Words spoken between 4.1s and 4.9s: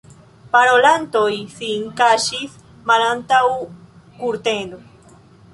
kurteno.